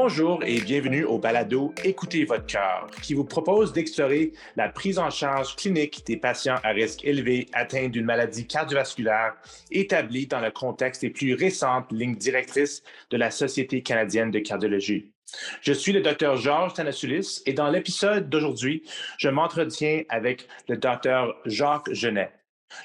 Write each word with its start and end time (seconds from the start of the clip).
Bonjour 0.00 0.44
et 0.44 0.60
bienvenue 0.60 1.02
au 1.02 1.18
balado 1.18 1.74
Écoutez 1.82 2.24
votre 2.24 2.46
cœur, 2.46 2.86
qui 3.02 3.14
vous 3.14 3.24
propose 3.24 3.72
d'explorer 3.72 4.32
la 4.54 4.68
prise 4.68 4.96
en 4.96 5.10
charge 5.10 5.56
clinique 5.56 6.06
des 6.06 6.16
patients 6.16 6.60
à 6.62 6.68
risque 6.68 7.04
élevé 7.04 7.48
atteints 7.52 7.88
d'une 7.88 8.04
maladie 8.04 8.46
cardiovasculaire 8.46 9.34
établie 9.72 10.28
dans 10.28 10.38
le 10.38 10.52
contexte 10.52 11.02
des 11.02 11.10
plus 11.10 11.34
récentes 11.34 11.90
lignes 11.90 12.14
directrices 12.14 12.84
de 13.10 13.16
la 13.16 13.32
Société 13.32 13.82
canadienne 13.82 14.30
de 14.30 14.38
cardiologie. 14.38 15.10
Je 15.62 15.72
suis 15.72 15.92
le 15.92 16.00
docteur 16.00 16.36
Georges 16.36 16.74
Tanasulis 16.74 17.42
et 17.44 17.52
dans 17.52 17.68
l'épisode 17.68 18.28
d'aujourd'hui, 18.28 18.84
je 19.18 19.28
m'entretiens 19.28 20.04
avec 20.10 20.46
le 20.68 20.76
docteur 20.76 21.34
Jacques 21.44 21.92
Genet. 21.92 22.37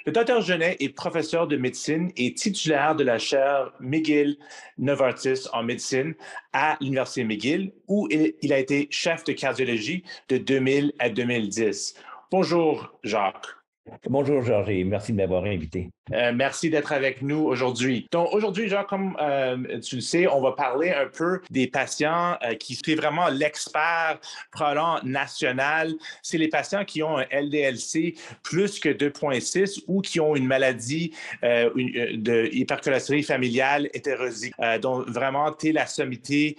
Le 0.05 0.11
docteur 0.11 0.41
Genet 0.41 0.77
est 0.79 0.89
professeur 0.89 1.47
de 1.47 1.57
médecine 1.57 2.11
et 2.17 2.33
titulaire 2.33 2.95
de 2.95 3.03
la 3.03 3.17
chaire 3.17 3.73
McGill 3.79 4.37
Novartis 4.77 5.47
en 5.53 5.63
médecine 5.63 6.13
à 6.53 6.77
l'Université 6.81 7.23
McGill, 7.23 7.73
où 7.87 8.07
il, 8.09 8.53
a 8.53 8.59
été 8.59 8.87
chef 8.91 9.23
de 9.23 9.33
cardiologie 9.33 10.03
de 10.29 10.37
2000 10.37 10.93
à 10.99 11.09
2010. 11.09 11.95
Bonjour, 12.31 12.97
Jacques. 13.03 13.62
Bonjour, 14.09 14.41
Georges, 14.41 14.69
et 14.69 14.83
merci 14.85 15.11
de 15.11 15.17
m'avoir 15.17 15.43
invité. 15.43 15.89
Euh, 16.11 16.31
merci 16.33 16.69
d'être 16.69 16.91
avec 16.91 17.21
nous 17.21 17.39
aujourd'hui. 17.39 18.07
Donc, 18.11 18.29
aujourd'hui, 18.33 18.67
Jacques, 18.67 18.87
comme 18.87 19.15
euh, 19.21 19.79
tu 19.79 19.95
le 19.95 20.01
sais, 20.01 20.27
on 20.27 20.41
va 20.41 20.51
parler 20.51 20.91
un 20.91 21.07
peu 21.07 21.41
des 21.49 21.67
patients 21.67 22.37
euh, 22.43 22.55
qui 22.55 22.75
sont 22.75 22.95
vraiment 22.95 23.29
l'expert 23.29 24.19
probablement 24.51 24.99
national. 25.03 25.93
C'est 26.21 26.37
les 26.37 26.49
patients 26.49 26.83
qui 26.83 27.03
ont 27.03 27.17
un 27.17 27.25
LDLC 27.31 28.15
plus 28.41 28.79
que 28.79 28.89
2,6 28.89 29.83
ou 29.87 30.01
qui 30.01 30.19
ont 30.19 30.35
une 30.35 30.47
maladie 30.47 31.13
de 31.41 32.49
hypercholestérolie 32.53 33.23
familiale 33.23 33.89
hétérozygote. 33.93 34.81
donc, 34.81 35.07
vraiment, 35.09 35.51
tu 35.51 35.69
es 35.69 35.71
la 35.71 35.87
sommité 35.87 36.57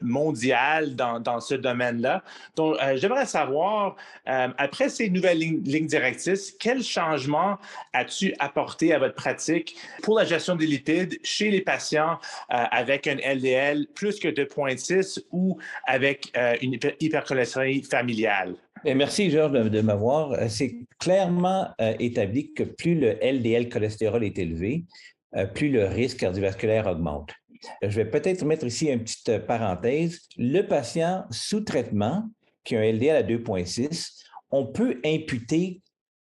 mondiale 0.00 0.96
dans, 0.96 1.40
ce 1.40 1.54
domaine-là. 1.54 2.22
Donc, 2.56 2.76
j'aimerais 2.96 3.26
savoir, 3.26 3.96
après 4.26 4.88
ces 4.88 5.10
nouvelles 5.10 5.38
lignes 5.38 5.86
directrices, 5.86 6.41
quel 6.50 6.82
changement 6.82 7.58
as-tu 7.92 8.34
apporté 8.38 8.92
à 8.92 8.98
votre 8.98 9.14
pratique 9.14 9.76
pour 10.02 10.18
la 10.18 10.24
gestion 10.24 10.56
des 10.56 10.66
lipides 10.66 11.18
chez 11.22 11.50
les 11.50 11.60
patients 11.60 12.18
euh, 12.52 12.64
avec 12.70 13.06
un 13.06 13.16
LDL 13.16 13.86
plus 13.94 14.18
que 14.18 14.28
2,6 14.28 15.22
ou 15.30 15.58
avec 15.86 16.32
euh, 16.36 16.56
une 16.62 16.78
hypercholestérolie 17.00 17.82
familiale? 17.82 18.56
Merci, 18.84 19.30
Georges, 19.30 19.52
de, 19.52 19.80
m'avoir. 19.80 20.32
Euh, 20.32 20.48
c'est 20.48 20.76
clairement 20.98 21.68
établi 21.98 22.52
que 22.52 22.64
plus 22.64 22.94
le 22.94 23.18
LDL 23.22 23.68
cholestérol 23.68 24.24
est 24.24 24.38
élevé, 24.38 24.84
plus 25.54 25.68
le 25.68 25.86
risque 25.86 26.18
cardiovasculaire 26.18 26.86
augmente. 26.86 27.32
Je 27.80 27.88
vais 27.88 28.04
peut-être 28.04 28.44
mettre 28.44 28.66
ici 28.66 28.88
une 28.88 29.02
petite 29.02 29.46
parenthèse. 29.46 30.20
Le 30.36 30.62
patient 30.62 31.24
sous 31.30 31.60
traitement 31.60 32.28
qui 32.64 32.76
a 32.76 32.80
un 32.80 32.92
LDL 32.92 33.16
à 33.16 33.22
2,6, 33.22 34.22
on 34.50 34.66
peut 34.66 35.00
imputer 35.04 35.80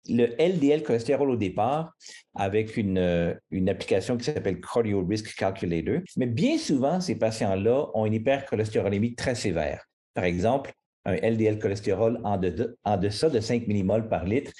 le 0.08 0.34
LDL 0.38 0.82
cholestérol 0.82 1.30
au 1.30 1.36
départ 1.36 1.92
avec 2.34 2.76
une, 2.76 2.98
euh, 2.98 3.34
une 3.50 3.68
application 3.68 4.16
qui 4.16 4.24
s'appelle 4.24 4.60
Cardio 4.60 5.04
Risk 5.04 5.34
Calculator. 5.36 6.00
Mais 6.16 6.26
bien 6.26 6.58
souvent, 6.58 7.00
ces 7.00 7.16
patients-là 7.16 7.86
ont 7.94 8.06
une 8.06 8.14
hypercholestérolémie 8.14 9.14
très 9.14 9.34
sévère. 9.34 9.84
Par 10.14 10.24
exemple, 10.24 10.72
un 11.04 11.14
LDL 11.14 11.58
cholestérol 11.58 12.20
en, 12.24 12.36
de, 12.36 12.76
en 12.84 12.96
deçà 12.96 13.30
de 13.30 13.40
5 13.40 13.66
mmol 13.68 14.08
par 14.08 14.24
litre, 14.24 14.52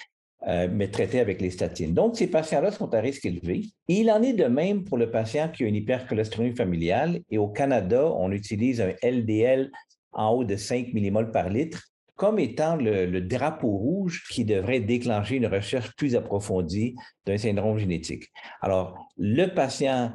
euh, 0.46 0.68
mais 0.70 0.88
traité 0.88 1.18
avec 1.18 1.40
les 1.40 1.50
statines. 1.50 1.92
Donc, 1.92 2.16
ces 2.16 2.28
patients-là 2.28 2.70
sont 2.70 2.92
à 2.94 3.00
risque 3.00 3.24
élevé. 3.24 3.62
il 3.88 4.10
en 4.10 4.22
est 4.22 4.34
de 4.34 4.44
même 4.44 4.84
pour 4.84 4.96
le 4.96 5.10
patient 5.10 5.48
qui 5.48 5.64
a 5.64 5.66
une 5.66 5.74
hypercholestérolémie 5.74 6.54
familiale. 6.54 7.20
Et 7.30 7.38
au 7.38 7.48
Canada, 7.48 8.12
on 8.12 8.30
utilise 8.30 8.80
un 8.80 8.92
LDL 9.02 9.70
en 10.12 10.30
haut 10.30 10.44
de 10.44 10.56
5 10.56 10.92
mmol 10.94 11.32
par 11.32 11.48
litre 11.48 11.82
comme 12.16 12.38
étant 12.38 12.76
le, 12.76 13.20
drapeau 13.20 13.68
rouge 13.68 14.24
qui 14.30 14.44
devrait 14.44 14.80
déclencher 14.80 15.36
une 15.36 15.46
recherche 15.46 15.94
plus 15.96 16.16
approfondie 16.16 16.96
d'un 17.26 17.36
syndrome 17.36 17.78
génétique. 17.78 18.24
Alors, 18.62 18.98
le 19.16 19.46
patient 19.46 20.12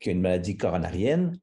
qui 0.00 0.08
a 0.08 0.12
une 0.12 0.20
maladie 0.20 0.56
coronarienne 0.56 1.38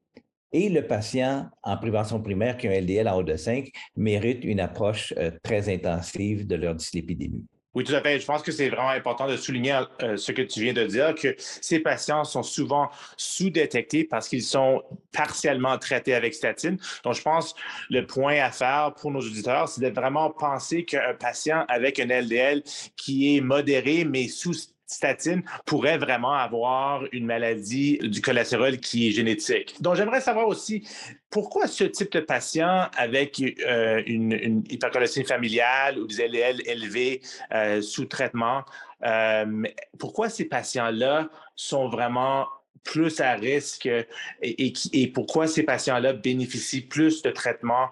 et 0.52 0.68
le 0.68 0.86
patient 0.86 1.48
en 1.62 1.76
prévention 1.76 2.20
primaire 2.20 2.56
qui 2.56 2.68
a 2.68 2.70
un 2.70 2.80
LDL 2.80 3.08
en 3.08 3.18
haut 3.18 3.22
de 3.22 3.36
5 3.36 3.70
méritent 3.96 4.44
une 4.44 4.60
approche 4.60 5.12
euh, 5.16 5.30
très 5.42 5.72
intensive 5.72 6.46
de 6.46 6.56
leur 6.56 6.74
dyslipidémie. 6.74 7.44
Oui, 7.74 7.82
tout 7.82 7.94
à 7.94 8.00
fait. 8.00 8.20
Je 8.20 8.26
pense 8.26 8.42
que 8.42 8.52
c'est 8.52 8.68
vraiment 8.68 8.90
important 8.90 9.26
de 9.26 9.36
souligner 9.36 9.80
euh, 10.02 10.16
ce 10.16 10.30
que 10.30 10.42
tu 10.42 10.60
viens 10.60 10.72
de 10.72 10.84
dire, 10.84 11.14
que 11.14 11.34
ces 11.38 11.80
patients 11.80 12.22
sont 12.22 12.44
souvent 12.44 12.88
sous-détectés 13.16 14.04
parce 14.04 14.28
qu'ils 14.28 14.44
sont 14.44 14.82
partiellement 15.12 15.76
traités 15.78 16.14
avec 16.14 16.34
statine. 16.34 16.78
Donc, 17.02 17.14
je 17.14 17.22
pense 17.22 17.54
le 17.90 18.06
point 18.06 18.36
à 18.40 18.50
faire 18.50 18.94
pour 18.94 19.10
nos 19.10 19.20
auditeurs, 19.20 19.68
c'est 19.68 19.80
de 19.80 19.88
vraiment 19.88 20.30
penser 20.30 20.84
qu'un 20.84 21.14
patient 21.18 21.64
avec 21.68 21.98
un 21.98 22.06
LDL 22.06 22.62
qui 22.96 23.36
est 23.36 23.40
modéré, 23.40 24.04
mais 24.04 24.28
sous 24.28 24.54
statine 24.86 25.42
pourrait 25.64 25.98
vraiment 25.98 26.34
avoir 26.34 27.04
une 27.12 27.26
maladie 27.26 27.98
du 27.98 28.20
cholestérol 28.20 28.78
qui 28.78 29.08
est 29.08 29.10
génétique. 29.12 29.80
Donc, 29.80 29.96
j'aimerais 29.96 30.20
savoir 30.20 30.48
aussi 30.48 30.86
pourquoi 31.30 31.66
ce 31.66 31.84
type 31.84 32.12
de 32.12 32.20
patient 32.20 32.88
avec 32.96 33.40
euh, 33.66 34.02
une, 34.06 34.32
une, 34.32 34.64
hypercholestérolie 34.70 35.28
familiale 35.28 35.98
ou 35.98 36.06
des 36.06 36.28
LDL 36.28 36.62
élevés 36.66 37.22
euh, 37.52 37.80
sous 37.80 38.04
traitement, 38.04 38.64
euh, 39.04 39.64
pourquoi 39.98 40.28
ces 40.28 40.44
patients-là 40.44 41.28
sont 41.56 41.88
vraiment 41.88 42.46
plus 42.82 43.20
à 43.20 43.32
risque 43.32 43.86
et, 43.86 44.72
et, 44.92 45.06
pourquoi 45.08 45.46
ces 45.46 45.62
patients-là 45.62 46.12
bénéficient 46.12 46.82
plus 46.82 47.22
de 47.22 47.30
traitements 47.30 47.88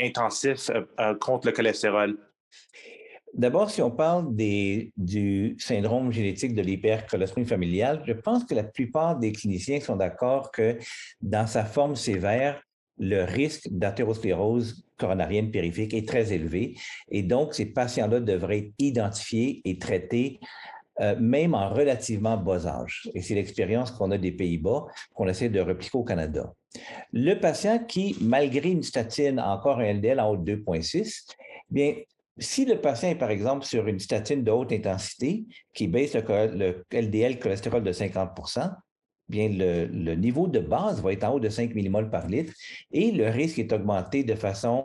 intensifs 0.00 0.68
contre 1.20 1.46
le 1.46 1.52
cholestérol? 1.52 2.18
D'abord, 3.34 3.70
si 3.70 3.80
on 3.80 3.90
parle 3.90 4.34
du 4.34 5.56
syndrome 5.58 6.12
génétique 6.12 6.54
de 6.54 6.60
l'hypercholestérolémie 6.60 7.48
familiale, 7.48 8.02
je 8.06 8.12
pense 8.12 8.44
que 8.44 8.54
la 8.54 8.64
plupart 8.64 9.18
des 9.18 9.32
cliniciens 9.32 9.80
sont 9.80 9.96
d'accord 9.96 10.50
que 10.50 10.78
dans 11.22 11.46
sa 11.46 11.64
forme 11.64 11.96
sévère, 11.96 12.62
le 12.98 13.24
risque 13.24 13.68
d'athérosclérose 13.70 14.84
coronarienne 14.98 15.50
périphérique 15.50 15.94
est 15.94 16.06
très 16.06 16.32
élevé 16.32 16.76
et 17.10 17.22
donc 17.22 17.54
ces 17.54 17.66
patients-là 17.66 18.20
devraient 18.20 18.58
être 18.58 18.72
identifiés 18.78 19.62
et 19.64 19.78
traités 19.78 20.38
euh, 21.00 21.16
même 21.18 21.54
en 21.54 21.70
relativement 21.70 22.36
bas 22.36 22.66
âge. 22.66 23.08
Et 23.14 23.22
c'est 23.22 23.34
l'expérience 23.34 23.90
qu'on 23.90 24.10
a 24.10 24.18
des 24.18 24.32
Pays-Bas 24.32 24.84
qu'on 25.14 25.26
essaie 25.26 25.48
de 25.48 25.58
repliquer 25.58 25.96
au 25.96 26.04
Canada. 26.04 26.52
Le 27.12 27.34
patient 27.34 27.78
qui, 27.78 28.16
malgré 28.20 28.70
une 28.70 28.82
statine, 28.82 29.38
a 29.38 29.54
encore 29.54 29.78
un 29.78 29.94
LDL 29.94 30.20
en 30.20 30.30
haut 30.30 30.36
de 30.36 30.54
2,6, 30.54 31.28
bien, 31.70 31.94
si 32.38 32.64
le 32.64 32.80
patient 32.80 33.10
est, 33.10 33.16
par 33.16 33.30
exemple, 33.30 33.64
sur 33.64 33.86
une 33.86 33.98
statine 33.98 34.42
de 34.42 34.50
haute 34.50 34.72
intensité 34.72 35.44
qui 35.74 35.86
baisse 35.86 36.14
le, 36.14 36.84
LDL 36.92 37.38
cholestérol 37.38 37.82
de 37.82 37.92
50% 37.92 38.72
bien 39.28 39.48
le, 39.48 40.14
niveau 40.14 40.46
de 40.46 40.58
base 40.58 41.02
va 41.02 41.12
être 41.12 41.24
en 41.24 41.34
haut 41.34 41.40
de 41.40 41.48
5 41.48 41.74
mmol 41.74 42.10
par 42.10 42.26
litre 42.26 42.52
et 42.90 43.10
le 43.10 43.28
risque 43.28 43.58
est 43.58 43.72
augmenté 43.72 44.24
de 44.24 44.34
façon 44.34 44.84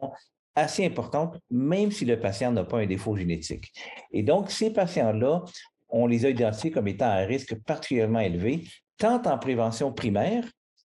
assez 0.55 0.85
importante, 0.85 1.37
même 1.51 1.91
si 1.91 2.05
le 2.05 2.19
patient 2.19 2.51
n'a 2.51 2.63
pas 2.63 2.79
un 2.79 2.87
défaut 2.87 3.15
génétique. 3.15 3.71
Et 4.11 4.23
donc, 4.23 4.49
ces 4.49 4.71
patients-là, 4.71 5.43
on 5.89 6.07
les 6.07 6.25
a 6.25 6.29
identifiés 6.29 6.71
comme 6.71 6.87
étant 6.87 7.09
à 7.09 7.21
un 7.21 7.25
risque 7.25 7.55
particulièrement 7.63 8.21
élevé, 8.21 8.63
tant 8.97 9.21
en 9.21 9.37
prévention 9.37 9.93
primaire 9.93 10.45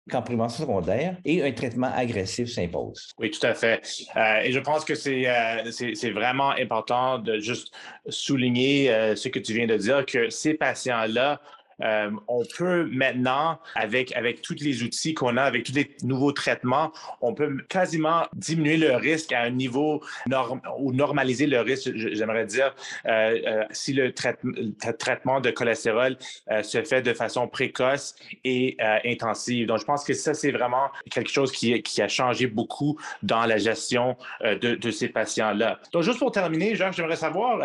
qu'en 0.09 0.21
prévention 0.21 0.63
secondaire 0.63 1.17
et 1.25 1.43
un 1.43 1.51
traitement 1.51 1.91
agressif 1.93 2.49
s'impose. 2.49 3.09
Oui, 3.19 3.29
tout 3.29 3.45
à 3.45 3.53
fait. 3.53 3.81
Euh, 4.15 4.41
et 4.43 4.51
je 4.51 4.59
pense 4.59 4.83
que 4.83 4.93
euh, 4.93 5.71
c'est, 5.71 5.95
c'est, 5.95 6.11
vraiment 6.11 6.51
important 6.51 7.19
de 7.19 7.39
juste 7.39 7.71
souligner 8.07 8.91
euh, 8.91 9.15
ce 9.15 9.29
que 9.29 9.39
tu 9.39 9.53
viens 9.53 9.67
de 9.67 9.77
dire, 9.77 10.05
que 10.05 10.29
ces 10.29 10.55
patients-là 10.55 11.39
euh, 11.83 12.11
on 12.27 12.43
peut 12.57 12.87
maintenant, 12.91 13.59
avec, 13.75 14.15
avec 14.15 14.41
tous 14.41 14.55
les 14.61 14.83
outils 14.83 15.13
qu'on 15.13 15.37
a, 15.37 15.43
avec 15.43 15.63
tous 15.63 15.73
les 15.73 15.95
nouveaux 16.03 16.31
traitements, 16.31 16.91
on 17.21 17.33
peut 17.33 17.57
quasiment 17.69 18.23
diminuer 18.33 18.77
le 18.77 18.95
risque 18.95 19.31
à 19.31 19.41
un 19.41 19.49
niveau 19.49 20.01
norm 20.27 20.61
ou 20.79 20.93
normaliser 20.93 21.47
le 21.47 21.61
risque, 21.61 21.91
j'aimerais 21.95 22.45
dire, 22.45 22.75
euh, 23.05 23.39
euh, 23.47 23.63
si 23.71 23.93
le, 23.93 24.13
traitement 24.13 25.39
de 25.39 25.51
cholestérol 25.51 26.17
se 26.63 26.83
fait 26.83 27.01
de 27.01 27.13
façon 27.13 27.47
précoce 27.47 28.15
et 28.43 28.77
intensive. 29.05 29.67
Donc, 29.67 29.79
je 29.79 29.85
pense 29.85 30.03
que 30.03 30.13
ça, 30.13 30.33
c'est 30.33 30.51
vraiment 30.51 30.89
quelque 31.09 31.29
chose 31.29 31.51
qui, 31.51 31.81
qui, 31.81 32.01
a 32.01 32.07
changé 32.07 32.47
beaucoup 32.47 32.99
dans 33.23 33.45
la 33.45 33.57
gestion 33.57 34.17
de, 34.41 34.75
de, 34.75 34.91
ces 34.91 35.09
patients-là. 35.09 35.79
Donc, 35.93 36.03
juste 36.03 36.19
pour 36.19 36.31
terminer, 36.31 36.75
Jacques, 36.75 36.93
j'aimerais 36.93 37.15
savoir, 37.15 37.59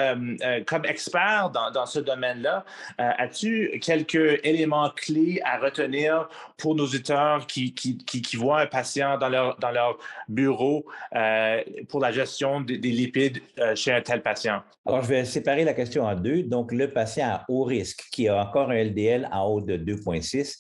comme 0.67 0.85
expert 0.85 1.51
dans, 1.51 1.71
dans 1.71 1.87
ce 1.87 2.01
domaine-là, 2.01 2.65
as-tu 2.99 3.79
quelques 3.83 4.06
quelques 4.07 4.45
éléments 4.45 4.91
clés 4.91 5.41
à 5.45 5.59
retenir 5.59 6.29
pour 6.57 6.75
nos 6.75 6.85
auditeurs 6.85 7.47
qui, 7.47 7.75
qui, 7.75 8.37
voient 8.37 8.61
un 8.61 8.67
patient 8.67 9.19
dans 9.19 9.29
leur, 9.29 9.59
dans 9.59 9.71
leur 9.71 9.99
bureau 10.29 10.87
euh, 11.15 11.63
pour 11.89 12.01
la 12.01 12.13
gestion 12.13 12.61
des, 12.61 12.79
lipides 12.79 13.41
euh, 13.59 13.75
chez 13.75 13.93
un 13.93 14.01
tel 14.01 14.23
patient? 14.23 14.63
Alors, 14.87 15.03
je 15.03 15.09
vais 15.09 15.25
séparer 15.25 15.65
la 15.65 15.75
question 15.75 16.05
en 16.05 16.15
deux. 16.15 16.43
Donc, 16.43 16.73
le 16.73 16.91
patient 16.91 17.29
à 17.29 17.45
haut 17.49 17.65
risque 17.65 18.05
qui 18.13 18.29
a 18.29 18.41
encore 18.41 18.71
un 18.71 18.83
LDL 18.83 19.29
en 19.33 19.47
haut 19.47 19.61
de 19.61 19.77
2,6 19.77 20.59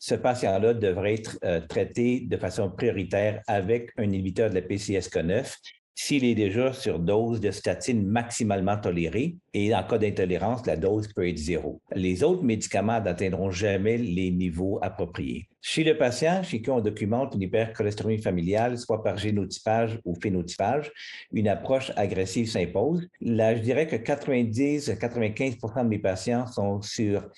ce 0.00 0.14
patient-là 0.14 0.74
devrait 0.74 1.14
être 1.14 1.38
euh, 1.44 1.60
traité 1.60 2.20
de 2.20 2.36
façon 2.36 2.70
prioritaire 2.70 3.42
avec 3.48 3.90
un 3.96 4.04
inhibiteur 4.04 4.48
de 4.48 4.54
la 4.54 4.60
PCSK9 4.60 5.56
s'il 6.00 6.24
est 6.24 6.36
déjà 6.36 6.72
sur 6.72 7.00
dose 7.00 7.40
de 7.40 7.50
statine 7.50 8.06
maximalement 8.06 8.76
tolérée 8.76 9.34
et 9.52 9.74
en 9.74 9.82
cas 9.82 9.98
d'intolérance, 9.98 10.64
la 10.64 10.76
dose 10.76 11.08
peut 11.12 11.28
être 11.28 11.38
zéro. 11.38 11.80
Les 11.92 12.22
autres 12.22 12.44
médicaments 12.44 13.00
n'atteindront 13.00 13.50
jamais 13.50 13.98
les 13.98 14.30
niveaux 14.30 14.78
appropriés. 14.80 15.48
Chez 15.60 15.82
le 15.82 15.98
patient 15.98 16.44
chez 16.44 16.62
qui 16.62 16.70
on 16.70 16.80
documente 16.80 17.34
une 17.34 17.42
hypercholestérolémie 17.42 18.22
familiale, 18.22 18.78
soit 18.78 19.02
par 19.02 19.18
génotypage 19.18 19.98
ou 20.04 20.14
phénotypage, 20.22 20.92
une 21.32 21.48
approche 21.48 21.90
agressive 21.96 22.48
s'impose. 22.48 23.08
Là, 23.20 23.56
je 23.56 23.62
dirais 23.62 23.88
que 23.88 23.96
90 23.96 24.90
95% 24.90 25.82
de 25.82 25.88
mes 25.88 25.98
patients 25.98 26.46
sont 26.46 26.80
sur 26.80 27.28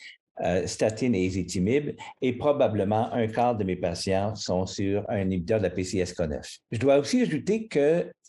euh, 0.42 0.66
statine 0.66 1.14
et 1.14 1.24
ézitimib, 1.24 1.90
et 2.22 2.32
probablement 2.32 3.12
un 3.12 3.26
quart 3.26 3.56
de 3.56 3.62
mes 3.62 3.76
patients 3.76 4.34
sont 4.34 4.64
sur 4.64 5.04
un 5.10 5.20
inhibiteur 5.20 5.58
de 5.58 5.64
la 5.64 5.70
PCSK9. 5.70 6.60
Je 6.72 6.78
dois 6.78 6.96
aussi 6.96 7.20
ajouter 7.20 7.68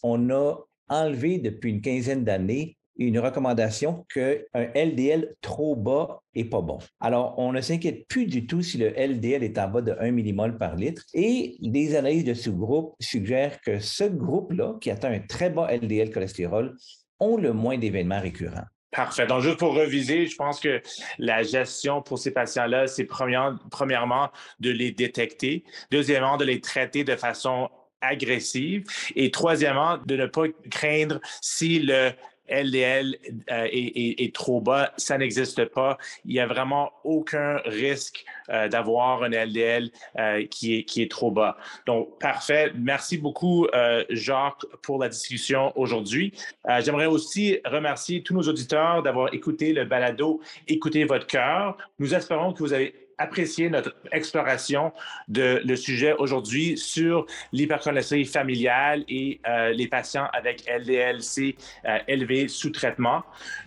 qu'on 0.02 0.30
a 0.30 0.56
enlevé 0.90 1.38
depuis 1.38 1.72
une 1.72 1.82
quinzaine 1.82 2.24
d'années 2.24 2.78
une 2.98 3.20
recommandation 3.20 4.06
qu'un 4.14 4.36
LDL 4.76 5.34
trop 5.42 5.76
bas 5.76 6.22
est 6.36 6.46
pas 6.46 6.62
bon. 6.62 6.78
Alors, 7.00 7.36
on 7.38 7.52
ne 7.52 7.62
s'inquiète 7.62 8.08
plus 8.08 8.26
du 8.26 8.46
tout 8.46 8.62
si 8.62 8.78
le 8.78 8.90
LDL 8.90 9.44
est 9.44 9.58
en 9.58 9.70
bas 9.70 9.82
de 9.82 9.96
1 10.00 10.12
millimol 10.12 10.58
par 10.58 10.76
litre 10.76 11.04
et 11.14 11.56
des 11.62 11.96
analyses 11.96 12.26
de 12.26 12.34
sous-groupe 12.34 12.96
suggèrent 13.00 13.60
que 13.62 13.80
ce 13.80 14.04
groupe-là, 14.04 14.76
qui 14.82 14.92
atteint 14.92 15.12
un 15.12 15.20
très 15.20 15.50
bas 15.50 15.74
LDL 15.74 16.12
cholestérol, 16.12 16.76
ont 17.20 17.38
le 17.38 17.54
moins 17.54 17.78
d'événements 17.78 18.20
récurrents. 18.20 18.66
Parfait. 18.92 19.26
Donc, 19.26 19.42
juste 19.42 19.58
pour 19.58 19.74
reviser, 19.74 20.28
je 20.28 20.36
pense 20.36 20.60
que 20.60 20.82
la 21.18 21.44
gestion 21.44 22.02
pour 22.02 22.20
ces 22.20 22.32
patients-là, 22.32 22.88
c'est 22.88 23.06
premièrement 23.06 24.30
de 24.60 24.70
les 24.70 24.92
détecter, 24.92 25.64
deuxièmement 25.92 26.36
de 26.36 26.44
les 26.44 26.60
traiter 26.60 27.06
de 27.06 27.16
façon 27.16 27.70
agressive 28.02 28.86
et 29.16 29.32
troisièmement 29.32 29.98
de 30.06 30.16
ne 30.16 30.26
pas 30.26 30.46
craindre 30.70 31.20
si 31.42 31.80
le 31.80 32.12
LDL 32.52 33.18
euh, 33.52 33.68
est, 33.72 34.36
trop 34.36 34.62
bas, 34.62 34.92
ça 34.98 35.18
n'existe 35.18 35.66
pas. 35.66 35.98
Il 36.26 36.34
n'y 36.34 36.40
a 36.40 36.48
vraiment 36.48 36.92
aucun 37.04 37.58
risque 37.66 38.26
euh, 38.50 38.68
d'avoir 38.68 39.24
un 39.24 39.30
LDL 39.30 39.90
euh, 40.20 40.46
qui, 40.48 40.78
est, 40.78 40.84
qui 40.84 41.02
est 41.02 41.10
trop 41.10 41.32
bas. 41.32 41.58
Donc, 41.86 42.20
parfait. 42.20 42.72
Merci 42.76 43.18
beaucoup, 43.18 43.68
Jacques, 44.10 44.66
pour 44.82 45.00
la 45.00 45.10
discussion 45.10 45.72
aujourd'hui. 45.78 46.34
J'aimerais 46.80 47.06
aussi 47.06 47.60
remercier 47.66 48.22
tous 48.22 48.34
nos 48.34 48.42
auditeurs 48.42 49.02
d'avoir 49.04 49.34
écouté 49.34 49.74
le 49.74 49.86
balado 49.86 50.42
Écoutez 50.68 51.06
votre 51.06 51.28
cœur. 51.28 51.78
Nous 52.00 52.14
espérons 52.14 52.54
que 52.54 52.60
vous 52.60 52.74
avez 52.74 53.11
apprécié 53.22 53.70
notre 53.70 53.96
exploration 54.12 54.92
de 55.28 55.62
le 55.64 55.76
sujet 55.76 56.14
aujourd'hui 56.18 56.78
sur 56.78 57.26
l'hypercholestérolie 57.54 58.26
familiale 58.26 59.04
et 59.08 59.40
euh, 59.48 59.70
les 59.70 59.88
patients 59.88 60.28
avec 60.34 60.66
LDLC 60.68 61.56
euh, 61.86 61.98
élevé 62.08 62.48
sous 62.48 62.72
traitement. 62.72 63.24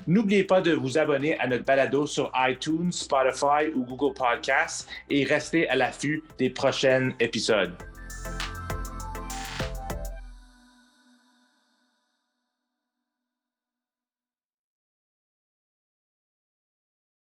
N'oubliez 0.07 0.45
pas 0.45 0.61
de 0.61 0.73
vous 0.73 0.99
abonner 0.99 1.39
à 1.39 1.47
notre 1.47 1.65
balado 1.65 2.07
sur 2.07 2.31
iTunes, 2.37 2.93
Spotify 2.93 3.71
ou 3.75 3.85
Google 3.85 4.15
Podcasts 4.15 4.89
et 5.09 5.25
restez 5.25 5.69
à 5.69 5.77
l'affût 5.77 6.23
des 6.39 6.51
prochains 6.51 7.11
épisodes. 7.21 7.75